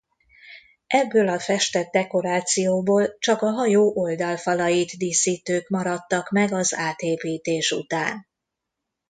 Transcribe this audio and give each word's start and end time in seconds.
Ebből 0.87 1.27
a 1.27 1.39
festett 1.39 1.91
dekorációból 1.91 3.17
csak 3.17 3.41
a 3.41 3.49
hajó 3.49 3.93
oldalfalait 3.95 4.91
díszítők 4.97 5.67
maradtak 5.69 6.29
meg 6.29 6.53
az 6.53 6.73
átépítés 6.75 7.71
után. 7.71 8.27